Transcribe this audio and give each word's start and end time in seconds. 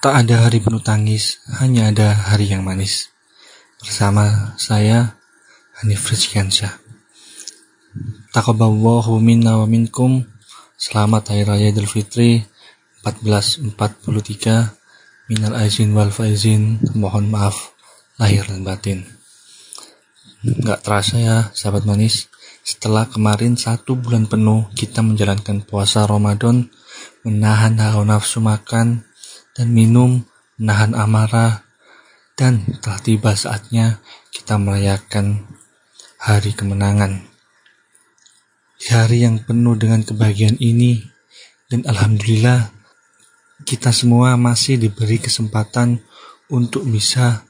Tak 0.00 0.16
ada 0.16 0.48
hari 0.48 0.64
penuh 0.64 0.80
tangis, 0.80 1.44
hanya 1.60 1.92
ada 1.92 2.16
hari 2.16 2.48
yang 2.48 2.64
manis. 2.64 3.12
Bersama 3.84 4.56
saya, 4.56 5.20
Hanif 5.76 6.08
Rizkiansyah. 6.08 6.72
Taqaballahu 8.32 9.20
minna 9.20 9.60
wa 9.60 9.68
minkum. 9.68 10.24
Selamat 10.80 11.28
Hari 11.28 11.44
Raya 11.44 11.68
Idul 11.68 11.84
Fitri 11.84 12.40
1443. 13.04 14.72
Minal 15.28 15.52
aizin 15.60 15.92
wal 15.92 16.08
faizin. 16.08 16.80
Mohon 16.96 17.36
maaf 17.36 17.76
lahir 18.16 18.48
dan 18.48 18.64
batin. 18.64 19.04
Nggak 20.40 20.80
terasa 20.80 21.20
ya, 21.20 21.52
sahabat 21.52 21.84
manis. 21.84 22.32
Setelah 22.64 23.04
kemarin 23.04 23.60
satu 23.60 24.00
bulan 24.00 24.24
penuh 24.24 24.64
kita 24.72 25.04
menjalankan 25.04 25.60
puasa 25.60 26.08
Ramadan, 26.08 26.72
menahan 27.20 27.76
hawa 27.76 28.08
nafsu 28.08 28.40
makan, 28.40 29.09
dan 29.56 29.72
minum, 29.74 30.24
menahan 30.58 30.94
amarah, 30.94 31.64
dan 32.38 32.64
telah 32.80 33.00
tiba 33.02 33.36
saatnya 33.36 34.00
kita 34.32 34.56
merayakan 34.56 35.44
hari 36.20 36.52
kemenangan. 36.56 37.24
Di 38.80 38.96
hari 38.96 39.28
yang 39.28 39.44
penuh 39.44 39.76
dengan 39.76 40.00
kebahagiaan 40.00 40.56
ini, 40.56 41.04
dan 41.68 41.84
Alhamdulillah 41.84 42.72
kita 43.68 43.92
semua 43.92 44.40
masih 44.40 44.80
diberi 44.80 45.20
kesempatan 45.20 46.00
untuk 46.48 46.88
bisa 46.88 47.44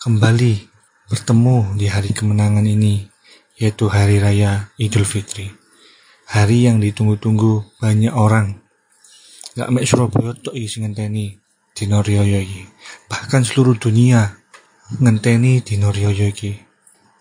kembali 0.00 0.70
bertemu 1.10 1.74
di 1.74 1.86
hari 1.90 2.14
kemenangan 2.14 2.64
ini, 2.64 3.10
yaitu 3.58 3.90
Hari 3.90 4.22
Raya 4.22 4.70
Idul 4.78 5.02
Fitri. 5.02 5.50
Hari 6.28 6.68
yang 6.68 6.78
ditunggu-tunggu 6.78 7.80
banyak 7.80 8.12
orang. 8.12 8.67
Gak 9.58 9.74
mek 9.74 9.90
Surabaya 9.90 10.38
tok 10.38 10.54
sing 10.70 10.86
ngenteni 10.86 11.34
dino 11.74 11.98
riyaya 11.98 12.38
iki. 12.38 12.62
Bahkan 13.10 13.42
seluruh 13.42 13.74
dunia 13.74 14.38
ngenteni 15.02 15.58
dino 15.66 15.90
riyaya 15.90 16.30
iki. 16.30 16.54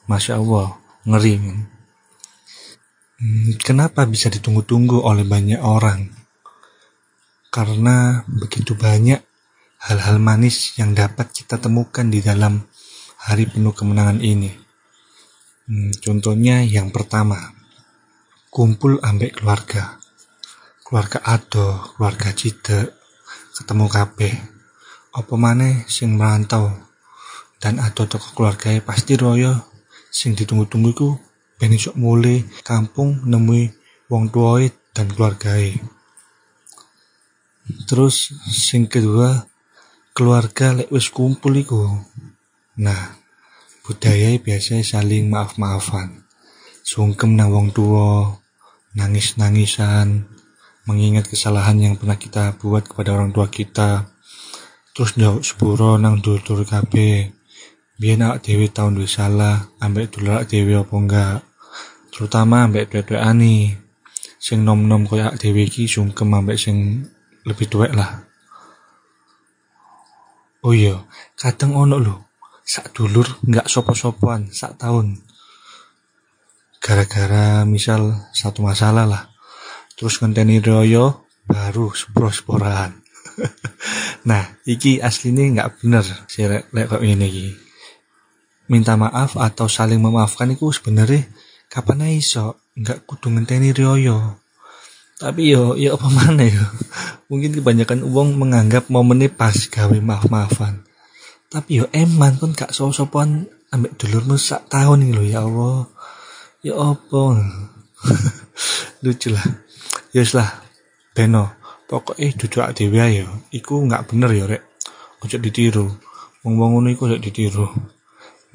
Masya 0.05 0.37
Allah, 0.37 0.77
ngeri. 1.09 1.41
Hmm, 3.17 3.57
kenapa 3.57 4.05
bisa 4.05 4.29
ditunggu-tunggu 4.29 5.01
oleh 5.01 5.25
banyak 5.25 5.57
orang? 5.57 6.13
Karena 7.49 8.21
begitu 8.29 8.77
banyak 8.77 9.17
hal-hal 9.89 10.21
manis 10.21 10.77
yang 10.77 10.93
dapat 10.93 11.33
kita 11.33 11.57
temukan 11.57 12.05
di 12.05 12.21
dalam 12.21 12.61
hari 13.17 13.49
penuh 13.49 13.73
kemenangan 13.73 14.21
ini. 14.21 14.53
Hmm, 15.65 15.89
contohnya 15.97 16.61
yang 16.61 16.93
pertama, 16.93 17.49
kumpul 18.53 19.01
ambek 19.01 19.41
keluarga. 19.41 19.97
Keluarga 20.87 21.19
Ado, 21.19 21.83
keluarga 21.99 22.31
Cide, 22.31 22.95
ketemu 23.51 23.91
kabeh. 23.91 24.31
Apa 25.19 25.35
maneh 25.35 25.83
sing 25.91 26.15
merantau? 26.15 26.71
Dan 27.59 27.83
ada 27.83 28.07
toko 28.07 28.31
keluarga 28.31 28.71
pasti 28.79 29.19
royo 29.19 29.51
sing 30.07 30.31
ditunggu-tunggu 30.31 30.91
ku 30.95 31.19
ben 31.59 31.75
iso 31.75 31.91
mulai 31.99 32.39
kampung 32.63 33.19
nemui 33.27 33.67
wong 34.07 34.31
tuae 34.31 34.71
dan 34.95 35.11
keluargae 35.11 35.75
terus 37.83 38.31
sing 38.47 38.87
kedua 38.87 39.43
keluarga 40.15 40.71
lek 40.71 40.87
wis 40.87 41.11
kumpul 41.11 41.51
iku. 41.51 41.83
Nah 42.79 43.19
budaya 43.83 44.39
biasa 44.39 44.79
saling 44.87 45.27
maaf-maafan. 45.27 46.23
Sungkem 46.79 47.35
nang 47.35 47.51
wong 47.51 47.75
tua 47.75 48.39
nangis-nangisan 48.95 50.36
mengingat 50.87 51.27
kesalahan 51.27 51.75
yang 51.75 51.93
pernah 51.99 52.15
kita 52.15 52.55
buat 52.57 52.87
kepada 52.87 53.13
orang 53.13 53.35
tua 53.35 53.51
kita. 53.51 54.07
Terus 54.95 55.19
njawab 55.19 55.43
sepuro 55.43 55.99
nang 55.99 56.23
dulur 56.23 56.63
kabeh. 56.63 57.35
Biyen 57.99 58.23
awak 58.23 58.47
dhewe 58.47 58.71
tau 58.71 58.87
duwe 58.89 59.05
salah 59.05 59.67
ambek 59.83 60.15
dulur 60.15 60.39
awak 60.39 60.47
dhewe 60.47 60.79
apa 60.79 60.95
enggak? 60.95 61.37
Terutama 62.09 62.65
ambek 62.65 62.89
tuwek-tuwekane. 62.89 63.77
Sing 64.39 64.63
nom-nom 64.63 65.03
koyo 65.03 65.27
awak 65.27 65.37
dhewe 65.43 65.67
iki 65.67 65.85
sungkem 65.85 66.31
ambek 66.31 66.57
sing 66.57 67.03
lebih 67.43 67.67
tuwek 67.67 67.91
lah. 67.91 68.23
Oh 70.63 70.71
iya 70.73 71.03
kadang 71.35 71.75
ono 71.75 71.99
lho. 71.99 72.15
Sak 72.63 72.95
dulur 72.95 73.27
nggak 73.43 73.67
sopo-sopoan 73.71 74.51
sak 74.51 74.75
tahun 74.75 75.23
gara-gara 76.83 77.63
misal 77.63 78.27
satu 78.31 78.59
masalah 78.63 79.03
lah 79.03 79.23
terus 79.97 80.21
ngenteni 80.21 80.61
royo 80.61 81.25
baru 81.49 81.89
sepuro-seporan 81.91 83.07
nah 84.29 84.43
iki 84.65 85.01
aslinya 85.01 85.43
nggak 85.53 85.69
bener 85.81 86.05
si 86.29 86.45
lek 86.45 86.69
kok 86.73 87.03
ini 87.03 87.25
iki. 87.27 87.47
Minta 88.67 88.99
maaf 88.99 89.39
atau 89.39 89.71
saling 89.71 90.01
memaafkan 90.01 90.51
itu 90.51 90.67
sebenarnya 90.75 91.23
kapan 91.71 92.19
iso? 92.19 92.59
Nggak 92.75 93.07
kudu 93.07 93.31
ngenteni 93.31 93.71
royo. 93.71 94.43
Tapi 95.17 95.49
yo 95.49 95.73
yo 95.79 95.97
apa 95.97 96.07
mana 96.11 96.45
yo? 96.45 96.65
Mungkin 97.31 97.57
kebanyakan 97.57 98.05
uang 98.05 98.37
menganggap 98.37 98.91
momennya 98.91 99.31
pas 99.33 99.55
gawe 99.55 99.97
maaf-maafan. 99.97 100.85
Tapi 101.47 101.79
yo 101.79 101.85
eman 101.95 102.35
pun 102.35 102.51
gak 102.51 102.75
so-sopan 102.75 103.47
ambek 103.71 103.95
dulurmu 103.95 104.35
sak 104.35 104.67
tahun 104.67 105.07
nih 105.07 105.11
lo 105.15 105.23
ya 105.23 105.39
Allah. 105.47 105.79
Ya 106.59 106.75
apa 106.75 107.23
lucu 109.07 109.31
lah 109.31 109.47
Yes 110.15 110.33
lah, 110.33 110.49
beno. 111.11 111.59
Pokoknya 111.85 112.33
duduk 112.35 112.65
dhewe 112.73 112.99
ayo. 112.99 113.27
Iku 113.53 113.85
nggak 113.85 114.09
bener 114.09 114.31
ya 114.33 114.49
rek. 114.49 114.63
Ojo 115.21 115.37
ditiru. 115.37 115.87
Ngono 116.41 116.87
iku 116.89 117.05
ojo 117.11 117.21
ditiru. 117.21 117.67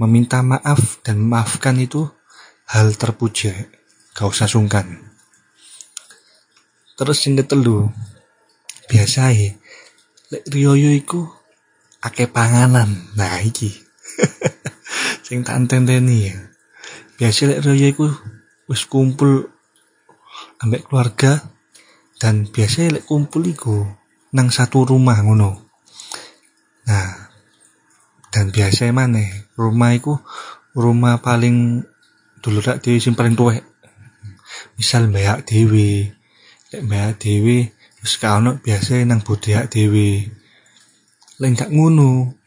Meminta 0.01 0.41
maaf 0.43 1.05
dan 1.05 1.21
memaafkan 1.23 1.77
itu 1.79 2.09
hal 2.67 2.93
terpuji. 2.97 3.53
Gak 4.13 4.29
usah 4.29 4.49
sungkan. 4.51 5.07
Terus 6.97 7.21
sing 7.21 7.37
ketelu. 7.39 7.89
Biasa 8.89 9.33
ya. 9.33 9.55
Lek 10.33 10.45
riyoyo 10.49 10.91
iku 10.93 11.23
akeh 12.03 12.27
panganan. 12.27 13.13
Nah 13.15 13.39
iki. 13.45 13.71
sing 15.25 15.45
tak 15.45 15.63
ya. 15.71 16.35
Biasa 17.21 17.41
lek 17.49 17.61
riyoyo 17.65 17.87
iku 17.93 18.07
wis 18.67 18.89
kumpul 18.89 19.52
ambek 20.63 20.87
keluarga 20.87 21.43
dan 22.23 22.47
biasanya 22.47 23.03
lek 23.03 23.07
kumpul 23.11 23.43
iku 23.43 23.83
nang 24.33 24.49
satu 24.49 24.87
rumah 24.87 25.19
ngono. 25.21 25.51
Nah 26.87 27.11
dan 28.33 28.49
biasa 28.49 28.95
mana 28.95 29.27
rumah 29.59 29.93
iku 29.93 30.17
rumah 30.79 31.21
paling 31.21 31.83
dulu 32.39 32.59
tak 32.63 32.81
dewi 32.81 33.03
sing 33.03 33.19
paling 33.19 33.35
tuwek. 33.35 33.67
Misal 34.79 35.11
mbak 35.11 35.51
dewi 35.51 36.07
lek 36.71 36.83
mbak 36.87 37.19
dewi 37.19 37.69
terus 37.99 38.19
kau 38.19 38.39
biasa 38.39 39.03
nang 39.07 39.23
budaya 39.23 39.67
dewi 39.67 40.27
lek 41.43 41.59
gak 41.59 41.71
ngono 41.75 42.39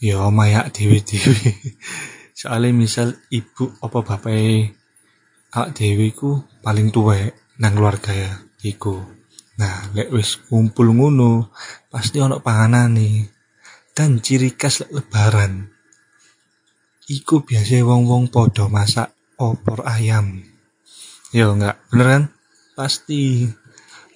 ya 0.00 0.28
mayak 0.28 0.76
dewi 0.76 1.00
dewi 1.00 1.52
soalnya 2.38 2.76
misal 2.76 3.16
ibu 3.32 3.72
apa 3.80 4.04
bapak 4.04 4.36
ak 5.54 5.70
dewi 5.78 6.10
ku 6.10 6.42
paling 6.66 6.90
tuwek 6.90 7.30
nang 7.62 7.78
keluarga 7.78 8.10
ya 8.10 8.32
iku. 8.66 8.98
Nah, 9.54 9.86
lek 9.94 10.10
wis 10.10 10.42
kumpul 10.50 10.90
ngono, 10.90 11.54
pasti 11.86 12.18
ono 12.18 12.42
panganane. 12.42 13.30
Dan 13.94 14.18
ciri 14.18 14.58
khas 14.58 14.82
lebaran. 14.90 15.70
Iku 17.06 17.46
biasa 17.46 17.78
wong-wong 17.86 18.34
podo 18.34 18.66
masak 18.66 19.14
opor 19.38 19.86
ayam. 19.86 20.42
Yo 21.30 21.54
enggak, 21.54 21.78
bener 21.94 22.06
kan? 22.10 22.24
Pasti. 22.74 23.46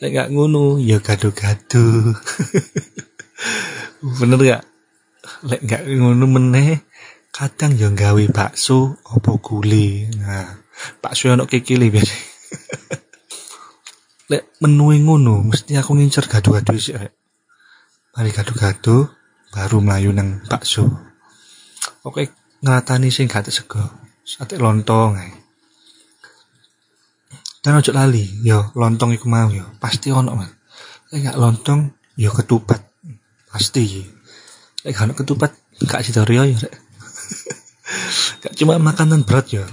Lek 0.02 0.11
gak 0.11 0.31
ngono, 0.34 0.82
ya 0.82 0.99
gado-gado. 0.99 2.19
bener 4.19 4.41
gak? 4.43 4.62
Lek 5.46 5.62
gak 5.62 5.87
ngono 5.87 6.26
meneh, 6.26 6.82
kadang 7.38 7.79
yo 7.79 7.94
gawe 7.94 8.25
bakso 8.35 8.99
opo 9.14 9.38
gule. 9.38 10.11
Nah, 10.19 10.58
bakso 10.99 11.31
ono 11.31 11.46
kekile 11.46 11.87
biasa. 11.87 12.17
lek 14.35 14.58
menu 14.58 14.90
ngono 14.99 15.46
mesti 15.46 15.79
aku 15.79 15.96
ngincer 15.96 16.29
gado-gado 16.29 16.76
sih 16.76 16.93
mari 18.12 18.29
gado-gado 18.29 19.08
baru 19.55 19.79
melayu 19.79 20.11
nang 20.11 20.43
bakso. 20.50 20.90
Oke 22.02 22.35
ngelatani 22.58 23.14
sing 23.14 23.31
gak 23.31 23.46
sego 23.55 23.87
sate 24.26 24.58
lontong 24.58 25.14
ae. 25.23 25.31
Dan 27.62 27.79
ojo 27.79 27.94
lali 27.94 28.26
yo 28.43 28.75
lontong 28.75 29.14
iku 29.14 29.31
mau 29.31 29.46
yo. 29.55 29.79
Pasti 29.79 30.11
ono 30.11 30.34
man 30.34 30.50
lek 31.14 31.23
gak 31.23 31.38
lontong 31.38 31.87
yo 32.19 32.34
ketupat. 32.34 32.82
Pasti. 33.46 34.02
Lek 34.82 34.93
gak 34.93 35.14
ketupat 35.23 35.55
gak 35.87 36.02
sidorio 36.02 36.43
yo 36.43 36.58
rek 36.58 36.88
gak 38.43 38.55
cuma 38.59 38.79
makanan 38.79 39.25
berat 39.25 39.53
yo 39.53 39.65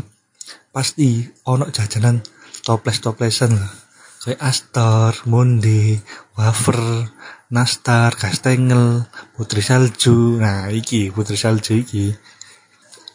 pasti 0.76 1.24
ono 1.48 1.70
jajanan 1.72 2.20
toples-toplesan 2.66 3.52
lah 3.56 3.86
kayak 4.26 4.42
Astor, 4.42 5.14
Monde, 5.30 6.02
Wafer, 6.34 7.06
Nastar, 7.54 8.18
Kastengel, 8.18 9.06
Putri 9.38 9.62
Salju. 9.62 10.42
Nah, 10.42 10.74
iki 10.74 11.14
Putri 11.14 11.38
Salju 11.38 11.78
iki. 11.78 12.10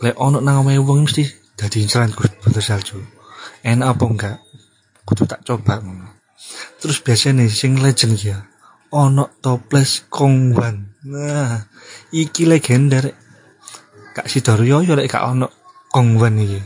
Lek 0.00 0.14
ono 0.14 0.38
nang 0.38 0.62
omahe 0.62 0.78
wong 0.78 1.10
mesti 1.10 1.26
dadi 1.58 1.82
inceran 1.82 2.14
Putri 2.14 2.62
Salju. 2.62 3.02
Enak 3.66 3.98
apa 3.98 4.04
enggak? 4.06 4.38
Kudu 5.02 5.26
tak 5.26 5.42
coba. 5.42 5.82
Terus 6.78 7.02
biasanya 7.02 7.50
sing 7.50 7.82
legend 7.82 8.16
ya. 8.22 8.46
Ono 8.94 9.34
toples 9.42 10.06
Kongwan. 10.06 10.94
Nah, 11.10 11.66
iki 12.14 12.46
legenda 12.46 13.02
rek. 13.02 13.18
Kak 14.20 14.28
Sidorio 14.28 14.84
yo 14.84 14.92
lek 15.00 15.08
gak 15.08 15.32
ono 15.32 15.48
Kongwan 15.88 16.36
iki. 16.44 16.60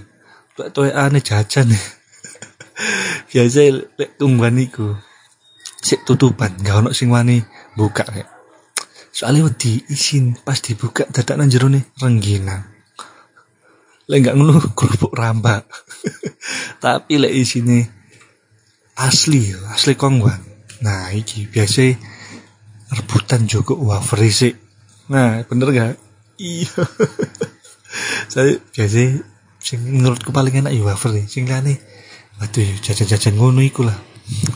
Tuwek 0.74 0.90
ane 0.90 1.22
jajan. 1.22 1.70
biasa 3.30 3.62
lek 3.94 4.18
tungguan 4.18 4.58
iku 4.58 4.90
sik 5.78 6.02
tutupan 6.02 6.58
gak 6.58 6.82
ono 6.82 6.90
sing 6.90 7.14
wani 7.14 7.38
buka 7.78 8.02
rek 8.10 8.26
soalnya 9.14 9.46
wedi 9.46 9.86
isin 9.86 10.34
pas 10.34 10.58
dibuka 10.58 11.06
dadak 11.06 11.38
nang 11.38 11.46
jero 11.46 11.70
rengginang. 12.02 12.66
Lek 14.10 14.18
gak 14.26 14.34
ngono 14.34 14.58
kerupuk 14.78 15.14
rambak 15.14 15.70
tapi 16.82 17.22
lek 17.22 17.38
isine 17.38 17.86
asli 18.98 19.54
asli 19.70 19.94
kongwan 19.94 20.42
nah 20.82 21.14
iki 21.14 21.46
biasa 21.46 21.86
rebutan 22.98 23.46
juga 23.46 23.78
wafer 23.78 24.26
sik. 24.26 24.54
Nah 25.06 25.46
bener 25.46 25.70
gak 25.70 26.03
iya 26.38 26.70
saya 28.32 28.58
biasa 28.75 29.22
sing 29.64 29.81
menurutku 29.81 30.34
paling 30.34 30.60
enak 30.60 30.72
ya 30.75 30.82
wafer 30.84 31.14
sing 31.26 31.48
lane 31.48 31.81
Waduh, 32.42 32.82
jajan-jajan 32.82 33.38
ngono 33.38 33.62
iku 33.62 33.86
lah. 33.86 33.94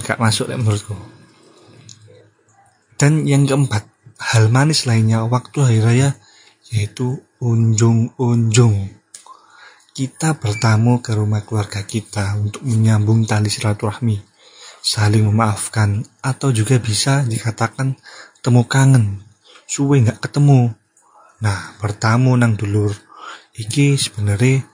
Gak 0.02 0.18
masuk 0.18 0.50
ya 0.50 0.58
menurutku. 0.58 0.98
Dan 2.98 3.22
yang 3.22 3.46
keempat, 3.46 3.86
hal 4.18 4.50
manis 4.50 4.82
lainnya 4.90 5.22
waktu 5.22 5.58
hari 5.62 5.78
raya 5.78 6.08
yaitu 6.74 7.22
unjung-unjung. 7.38 8.90
Kita 9.94 10.34
bertamu 10.38 10.98
ke 10.98 11.14
rumah 11.14 11.42
keluarga 11.46 11.86
kita 11.86 12.34
untuk 12.38 12.66
menyambung 12.66 13.26
tali 13.26 13.50
silaturahmi, 13.50 14.18
saling 14.82 15.26
memaafkan, 15.26 16.02
atau 16.22 16.50
juga 16.50 16.78
bisa 16.82 17.22
dikatakan 17.26 17.98
temu 18.42 18.66
kangen, 18.66 19.22
suwe 19.66 20.02
nggak 20.02 20.22
ketemu. 20.22 20.74
Nah, 21.38 21.78
bertamu 21.78 22.34
nang 22.34 22.58
dulur, 22.58 22.90
iki 23.54 23.94
sebenarnya 23.94 24.66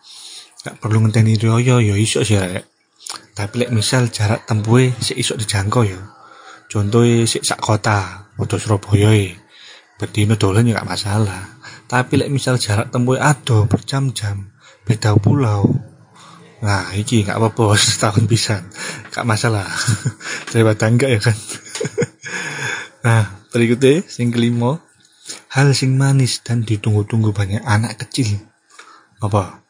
nggak 0.65 0.81
perlu 0.81 1.05
ngenteni 1.05 1.37
rioyo 1.37 1.77
yo 1.85 1.93
iso 1.97 2.25
sih 2.25 2.41
rek. 2.41 2.65
Tapi 3.37 3.67
lek 3.67 3.71
misal 3.75 4.09
jarak 4.09 4.49
tempuhe 4.49 4.95
sik 4.97 5.21
iso 5.21 5.37
dijangkau 5.37 5.85
ya. 5.85 6.01
Contohnya 6.71 7.29
sik 7.29 7.45
sak 7.45 7.61
kota 7.61 8.31
atau 8.33 8.57
Surabaya 8.57 9.13
e 9.13 9.37
berdino 10.01 10.41
dolan 10.41 10.65
ya 10.65 10.81
gak 10.81 10.89
masalah. 10.89 11.61
Tapi 11.85 12.17
lek 12.17 12.33
misal 12.33 12.57
jarak 12.57 12.89
tempuhe 12.89 13.21
ado 13.21 13.69
berjam-jam 13.69 14.55
beda 14.89 15.19
pulau. 15.21 15.69
Nah 16.65 16.97
iki 16.97 17.29
gak 17.29 17.37
apa-apa 17.37 17.77
setahun 17.81 18.25
bisa 18.25 18.65
gak 19.13 19.27
masalah. 19.29 19.69
Daripada 20.51 20.89
enggak 20.89 21.11
ya 21.13 21.21
kan? 21.21 21.37
Nah 23.05 23.45
berikutnya 23.53 24.01
sing 24.09 24.33
kelima 24.33 24.81
hal 25.55 25.73
sing 25.73 25.97
manis 25.97 26.45
dan 26.45 26.65
ditunggu-tunggu 26.65 27.33
banyak 27.33 27.63
anak 27.65 28.01
kecil 28.05 28.41
apa 29.23 29.65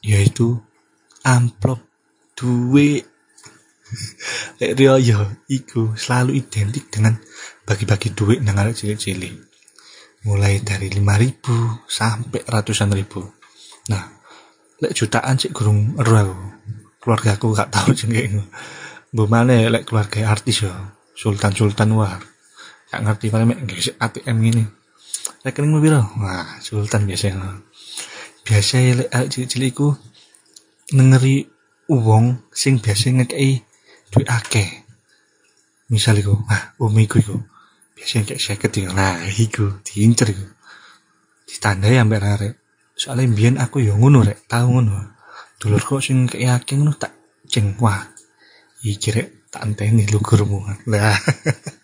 yaitu 0.00 0.56
amplop 1.26 1.82
duit 2.38 3.04
Lek 4.60 4.76
Rio 4.76 5.00
yo 5.00 5.20
iku 5.48 5.96
selalu 5.96 6.36
identik 6.36 6.92
dengan 6.92 7.16
bagi-bagi 7.64 8.12
duit 8.12 8.40
nang 8.44 8.60
arek 8.60 8.76
cilik-cilik. 8.76 9.32
Mulai 10.28 10.60
dari 10.60 10.92
lima 10.92 11.16
ribu 11.16 11.54
sampai 11.86 12.44
ratusan 12.44 12.90
ribu. 12.92 13.22
Nah, 13.88 14.04
lek 14.82 14.92
jutaan 14.92 15.40
sih 15.40 15.54
gurung. 15.54 15.96
Keluarga 16.98 17.38
aku 17.38 17.54
gak 17.54 17.72
tahu 17.72 17.94
jengke 17.94 18.28
ngono. 18.28 18.44
Mbok 19.14 19.28
lek 19.48 19.84
keluarga 19.88 20.28
artis 20.28 20.66
yo, 20.66 20.72
sultan-sultan 21.16 21.88
war. 21.96 22.20
Gak 22.88 23.04
ngerti 23.04 23.28
gesek 23.68 23.96
ATM 24.00 24.36
gini. 24.40 24.64
Rekening 25.44 25.76
mobil 25.76 25.92
Wah, 25.92 26.56
sultan 26.64 27.04
biasanya. 27.04 27.60
Biasa 28.48 28.80
lek 28.80 29.12
arek 29.12 29.28
cilik-cilik 29.28 29.70
iku 29.76 29.88
nengeri 30.96 31.44
wong 31.92 32.48
sing 32.48 32.80
biasa 32.80 33.12
ngekei 33.12 33.60
duit 34.08 34.28
akeh. 34.28 34.88
Misal 35.92 36.20
iku, 36.24 36.32
ah, 36.48 36.72
umi 36.80 37.04
iku 37.04 37.20
iku. 37.20 37.36
Biasa 37.92 38.24
kayak 38.24 38.40
seket 38.40 38.72
ya. 38.72 38.88
Nah, 38.92 39.20
iku 39.36 39.84
diincer 39.84 40.32
iku. 40.32 40.48
Ditandai 41.44 42.00
ambek 42.00 42.24
arek. 42.24 42.54
Soalnya 42.96 43.30
mbiyen 43.30 43.56
aku 43.60 43.84
yo 43.84 44.00
ngono 44.00 44.24
rek, 44.24 44.48
tau 44.48 44.64
ngono. 44.64 45.12
Dulur 45.60 45.84
kok 45.84 46.00
sing 46.00 46.24
kayak 46.24 46.64
akeh 46.64 46.80
ngono 46.80 46.96
tak 46.96 47.12
ceng 47.52 47.76
wah. 47.84 48.00
Iki 48.80 49.08
rek 49.12 49.28
tak 49.52 49.60
anteni 49.68 50.08
lugurmu. 50.08 50.88
Lah. 50.88 51.16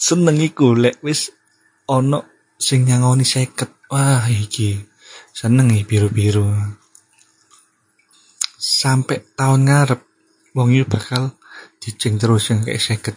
Seneng 0.00 0.40
iku 0.40 0.72
lek 0.72 1.04
wis 1.04 1.28
ono 1.84 2.24
sing 2.56 2.88
nyangoni 2.88 3.28
seket. 3.28 3.68
Wah, 3.92 4.24
iki 4.32 4.80
seneng 5.36 5.68
iki 5.76 5.84
biru-biru. 5.84 6.48
Sampai 8.56 9.20
tahun 9.36 9.68
ngarep 9.68 10.00
wong 10.56 10.72
itu 10.72 10.88
bakal 10.88 11.36
diceng 11.80 12.16
terus 12.16 12.48
yang 12.48 12.64
kayak 12.64 12.80
seket 12.80 13.14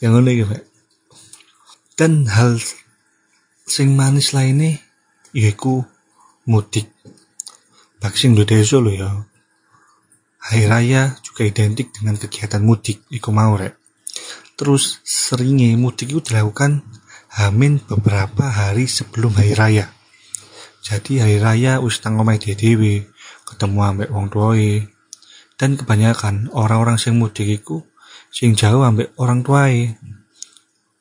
yang 0.00 0.12
unik 0.16 0.36
ya 0.44 0.60
dan 1.98 2.28
hal 2.28 2.60
sing 3.66 3.98
manis 3.98 4.36
lainnya 4.36 4.78
yaitu 5.34 5.82
mudik. 6.46 6.88
Vaksin 7.98 8.38
desa 8.38 8.78
lo 8.78 8.94
ya. 8.94 9.10
Hari 10.38 10.64
raya 10.70 11.18
juga 11.26 11.42
identik 11.42 11.90
dengan 11.90 12.14
kegiatan 12.14 12.62
mudik. 12.62 13.02
Iku 13.10 13.34
mau 13.34 13.58
rek 13.58 13.87
terus 14.58 14.98
seringnya 15.06 15.78
mudik 15.78 16.10
itu 16.10 16.20
dilakukan 16.20 16.82
hamin 17.38 17.78
beberapa 17.78 18.50
hari 18.50 18.90
sebelum 18.90 19.38
hari 19.38 19.54
raya. 19.54 19.86
Jadi 20.82 21.22
hari 21.22 21.38
raya 21.38 21.78
ustang 21.78 22.18
omai 22.18 22.42
dewi 22.42 23.06
ketemu 23.46 23.78
ambek 23.86 24.10
wong 24.10 24.26
tuae. 24.32 24.90
Dan 25.58 25.74
kebanyakan 25.74 26.50
orang-orang 26.54 26.98
sing 26.98 27.18
mudik 27.18 27.46
iku 27.46 27.86
sing 28.34 28.58
jauh 28.58 28.82
ambek 28.82 29.14
orang 29.22 29.46
tuae. 29.46 29.94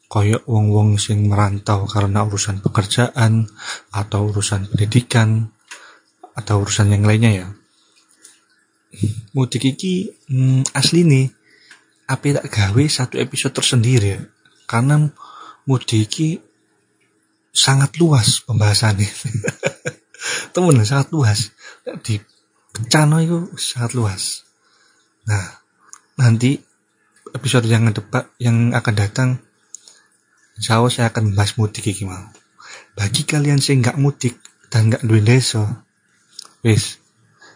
Koyok 0.08 0.48
wong-wong 0.48 0.96
sing 1.02 1.28
merantau 1.28 1.84
karena 1.84 2.24
urusan 2.24 2.64
pekerjaan 2.64 3.44
atau 3.92 4.32
urusan 4.32 4.72
pendidikan 4.72 5.52
atau 6.32 6.64
urusan 6.64 6.96
yang 6.96 7.04
lainnya 7.04 7.32
ya. 7.44 7.48
Mudik 9.36 9.78
iki 9.78 10.16
hmm, 10.32 10.72
asli 10.72 11.04
nih 11.04 11.37
apa 12.08 12.40
tak 12.40 12.48
gawe 12.48 12.84
satu 12.88 13.20
episode 13.20 13.54
tersendiri 13.56 14.08
ya 14.16 14.20
karena 14.68 15.12
mudik 15.68 16.08
iki 16.08 16.40
sangat 17.52 18.00
luas 18.00 18.44
pembahasannya 18.48 19.12
temen 20.56 20.80
sangat 20.88 21.12
luas 21.12 21.52
di 22.04 22.20
Cano 22.86 23.18
itu 23.18 23.50
sangat 23.58 23.98
luas. 23.98 24.46
Nah, 25.26 25.42
nanti 26.22 26.62
episode 27.34 27.66
yang 27.66 27.90
depan 27.90 28.30
yang 28.38 28.70
akan 28.78 28.94
datang 28.94 29.30
insya 30.54 30.78
Allah 30.78 30.94
saya 30.94 31.08
akan 31.10 31.34
membahas 31.34 31.58
mudik 31.58 31.90
iki 31.90 32.06
mau. 32.06 32.30
Bagi 32.94 33.26
kalian 33.26 33.58
sih 33.58 33.74
nggak 33.82 33.98
mudik 33.98 34.38
dan 34.70 34.94
nggak 34.94 35.02
duit 35.10 35.26
desa, 35.26 35.82
wis 36.62 37.02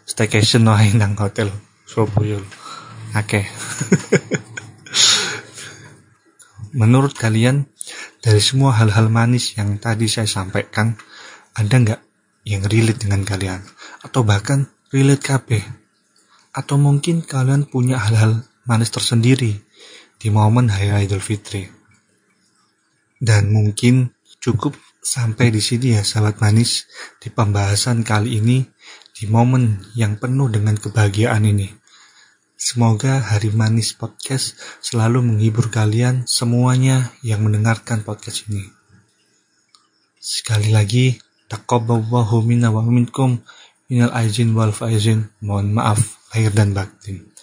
staycation 0.09 0.65
wae 0.65 0.89
nang 0.97 1.13
hotel 1.13 1.53
Surabaya. 1.85 2.41
Oke. 3.13 3.45
Okay. 3.45 3.45
Menurut 6.71 7.11
kalian 7.11 7.67
dari 8.23 8.39
semua 8.39 8.71
hal-hal 8.79 9.11
manis 9.11 9.59
yang 9.59 9.75
tadi 9.75 10.07
saya 10.07 10.27
sampaikan, 10.27 10.95
ada 11.51 11.75
nggak 11.75 12.01
yang 12.47 12.63
relate 12.63 13.03
dengan 13.03 13.27
kalian? 13.27 13.59
Atau 14.07 14.23
bahkan 14.23 14.71
relate 14.91 15.19
kabeh. 15.19 15.63
Atau 16.55 16.79
mungkin 16.79 17.27
kalian 17.27 17.67
punya 17.67 17.99
hal-hal 17.99 18.47
manis 18.63 18.91
tersendiri 18.91 19.59
di 20.15 20.27
momen 20.31 20.71
Hari 20.71 21.07
Idul 21.07 21.19
Fitri. 21.19 21.67
Dan 23.19 23.51
mungkin 23.51 24.15
cukup 24.39 24.73
sampai 25.01 25.51
di 25.51 25.59
sini 25.59 25.97
ya 25.97 26.05
sahabat 26.07 26.39
manis 26.39 26.87
di 27.19 27.33
pembahasan 27.33 28.05
kali 28.05 28.39
ini 28.39 28.63
di 29.11 29.27
momen 29.27 29.81
yang 29.97 30.15
penuh 30.17 30.47
dengan 30.47 30.79
kebahagiaan 30.79 31.43
ini. 31.45 31.80
Semoga 32.61 33.17
Hari 33.17 33.49
Manis 33.57 33.97
Podcast 33.97 34.53
selalu 34.85 35.25
menghibur 35.25 35.73
kalian 35.73 36.29
semuanya 36.29 37.09
yang 37.25 37.41
mendengarkan 37.41 38.05
podcast 38.05 38.45
ini. 38.53 38.61
Sekali 40.21 40.69
lagi, 40.69 41.17
taqabbalallahu 41.49 42.45
minna 42.45 42.69
wa 42.69 42.85
minkum 42.85 43.41
minal 43.89 44.13
aizin 44.13 44.53
wal 44.53 44.69
faizin 44.69 45.33
mohon 45.41 45.73
maaf 45.73 46.21
lahir 46.29 46.53
dan 46.53 46.77
batin 46.77 47.33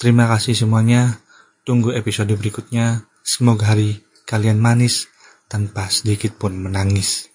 Terima 0.00 0.24
kasih 0.32 0.56
semuanya. 0.56 1.20
Tunggu 1.68 1.92
episode 1.92 2.32
berikutnya. 2.32 3.04
Semoga 3.20 3.76
hari 3.76 4.00
kalian 4.24 4.56
manis 4.56 5.04
tanpa 5.52 5.92
sedikit 5.92 6.40
pun 6.40 6.56
menangis. 6.56 7.31